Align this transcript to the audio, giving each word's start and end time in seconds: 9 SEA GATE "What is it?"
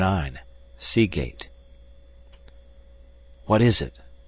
9 0.01 0.39
SEA 0.79 1.05
GATE 1.05 1.47
"What 3.45 3.61
is 3.61 3.83
it?" 3.83 3.99